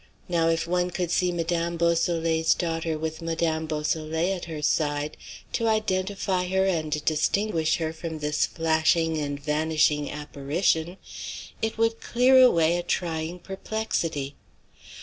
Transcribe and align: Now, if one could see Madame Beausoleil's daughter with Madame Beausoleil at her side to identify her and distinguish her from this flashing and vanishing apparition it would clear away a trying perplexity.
Now, 0.27 0.47
if 0.49 0.65
one 0.65 0.89
could 0.89 1.11
see 1.11 1.31
Madame 1.31 1.77
Beausoleil's 1.77 2.55
daughter 2.55 2.97
with 2.97 3.21
Madame 3.21 3.67
Beausoleil 3.67 4.35
at 4.35 4.45
her 4.45 4.63
side 4.63 5.15
to 5.53 5.67
identify 5.67 6.47
her 6.47 6.65
and 6.65 7.05
distinguish 7.05 7.75
her 7.75 7.93
from 7.93 8.17
this 8.17 8.47
flashing 8.47 9.19
and 9.19 9.39
vanishing 9.39 10.09
apparition 10.09 10.97
it 11.61 11.77
would 11.77 12.01
clear 12.01 12.39
away 12.41 12.77
a 12.77 12.81
trying 12.81 13.37
perplexity. 13.37 14.35